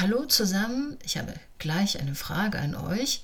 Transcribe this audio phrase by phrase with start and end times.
[0.00, 3.20] Hallo zusammen, ich habe gleich eine Frage an euch.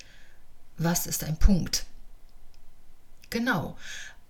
[0.76, 1.86] Was ist ein Punkt?
[3.30, 3.78] Genau,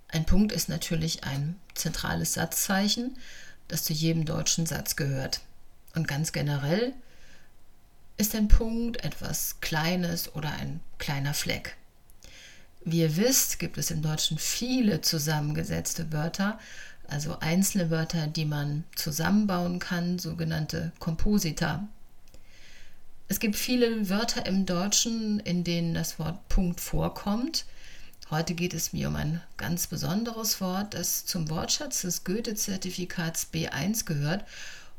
[0.06, 3.18] ein Punkt ist natürlich ein zentrales Satzzeichen,
[3.66, 5.40] das zu jedem deutschen Satz gehört.
[5.96, 6.92] Und ganz generell
[8.16, 11.76] ist ein Punkt etwas Kleines oder ein kleiner Fleck.
[12.84, 16.60] Wie ihr wisst, gibt es im Deutschen viele zusammengesetzte Wörter,
[17.08, 21.88] also einzelne Wörter, die man zusammenbauen kann, sogenannte Komposita.
[23.28, 27.64] Es gibt viele Wörter im Deutschen, in denen das Wort Punkt vorkommt.
[28.30, 34.04] Heute geht es mir um ein ganz besonderes Wort, das zum Wortschatz des Goethe-Zertifikats B1
[34.04, 34.44] gehört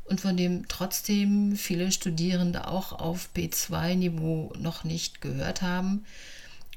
[0.04, 6.04] und von dem trotzdem viele Studierende auch auf B2-Niveau noch nicht gehört haben.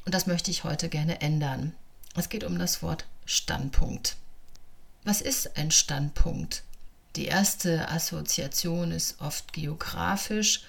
[0.05, 1.73] Und das möchte ich heute gerne ändern.
[2.15, 4.15] Es geht um das Wort Standpunkt.
[5.03, 6.63] Was ist ein Standpunkt?
[7.17, 10.63] Die erste Assoziation ist oft geografisch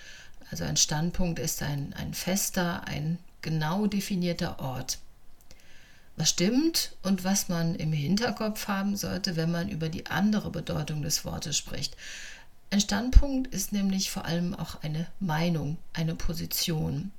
[0.52, 4.98] also ein Standpunkt ist ein, ein fester, ein genau definierter Ort.
[6.16, 11.00] Was stimmt und was man im Hinterkopf haben sollte, wenn man über die andere Bedeutung
[11.00, 11.96] des Wortes spricht.
[12.68, 17.12] Ein Standpunkt ist nämlich vor allem auch eine Meinung, eine Position.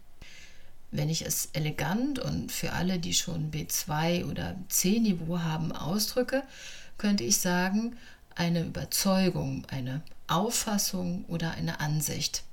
[0.91, 6.43] Wenn ich es elegant und für alle, die schon B2 oder C-Niveau haben, ausdrücke,
[6.99, 7.97] könnte ich sagen,
[8.35, 12.43] eine Überzeugung, eine Auffassung oder eine Ansicht.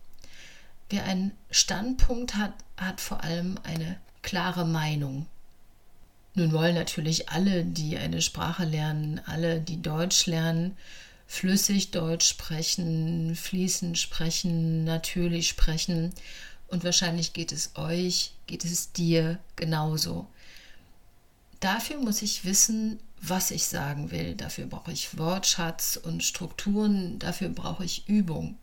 [0.91, 5.27] Wer einen Standpunkt hat, hat vor allem eine klare Meinung.
[6.35, 10.77] Nun wollen natürlich alle, die eine Sprache lernen, alle, die Deutsch lernen,
[11.29, 16.13] flüssig Deutsch sprechen, fließend sprechen, natürlich sprechen.
[16.67, 20.27] Und wahrscheinlich geht es euch, geht es dir genauso.
[21.61, 24.35] Dafür muss ich wissen, was ich sagen will.
[24.35, 27.21] Dafür brauche ich Wortschatz und Strukturen.
[27.21, 28.57] Dafür brauche ich Übung.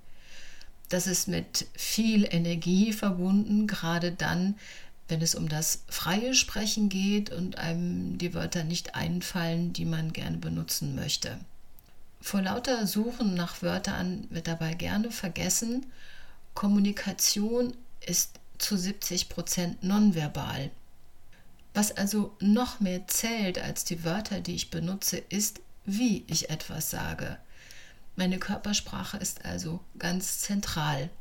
[0.90, 4.56] Das ist mit viel Energie verbunden, gerade dann,
[5.08, 10.14] wenn es um das freie Sprechen geht und einem die Wörter nicht einfallen, die man
[10.14, 11.38] gerne benutzen möchte.
[12.22, 15.86] Vor lauter Suchen nach Wörtern wird dabei gerne vergessen,
[16.54, 17.74] Kommunikation
[18.06, 20.72] ist zu 70 Prozent nonverbal.
[21.74, 26.90] Was also noch mehr zählt als die Wörter, die ich benutze, ist, wie ich etwas
[26.90, 27.38] sage.
[28.18, 31.12] Meine Körpersprache ist also ganz zentral.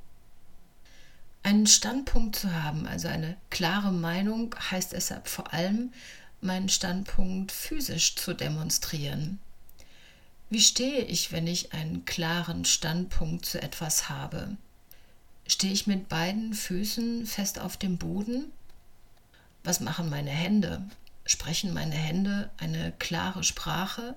[1.43, 5.93] Einen Standpunkt zu haben, also eine klare Meinung, heißt deshalb vor allem,
[6.41, 9.39] meinen Standpunkt physisch zu demonstrieren.
[10.49, 14.57] Wie stehe ich, wenn ich einen klaren Standpunkt zu etwas habe?
[15.47, 18.51] Stehe ich mit beiden Füßen fest auf dem Boden?
[19.65, 20.83] Was machen meine Hände?
[21.27, 24.15] Sprechen meine Hände eine klare Sprache?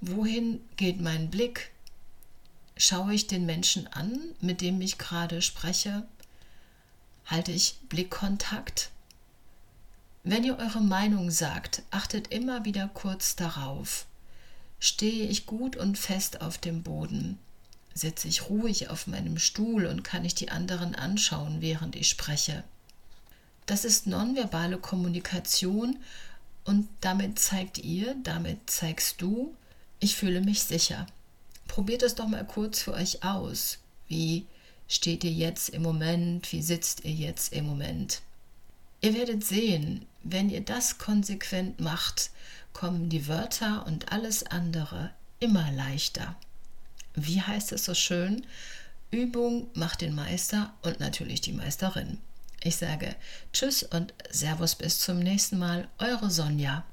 [0.00, 1.70] Wohin geht mein Blick?
[2.76, 6.06] Schaue ich den Menschen an, mit dem ich gerade spreche?
[7.24, 8.90] Halte ich Blickkontakt?
[10.22, 14.06] Wenn ihr eure Meinung sagt, achtet immer wieder kurz darauf.
[14.78, 17.38] Stehe ich gut und fest auf dem Boden?
[17.94, 22.64] Sitze ich ruhig auf meinem Stuhl und kann ich die anderen anschauen, während ich spreche?
[23.64, 25.96] Das ist nonverbale Kommunikation
[26.64, 29.54] und damit zeigt ihr, damit zeigst du,
[30.00, 31.06] ich fühle mich sicher.
[31.68, 33.78] Probiert es doch mal kurz für euch aus.
[34.08, 34.46] Wie
[34.88, 36.50] steht ihr jetzt im Moment?
[36.52, 38.22] Wie sitzt ihr jetzt im Moment?
[39.00, 42.30] Ihr werdet sehen, wenn ihr das konsequent macht,
[42.72, 46.36] kommen die Wörter und alles andere immer leichter.
[47.14, 48.46] Wie heißt es so schön?
[49.10, 52.18] Übung macht den Meister und natürlich die Meisterin.
[52.62, 53.14] Ich sage
[53.52, 56.84] Tschüss und Servus bis zum nächsten Mal, eure Sonja.